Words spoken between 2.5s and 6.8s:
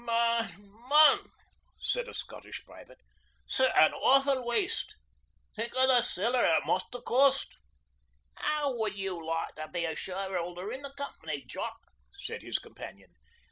private, 'sic an awfu' waste. Think o' the siller it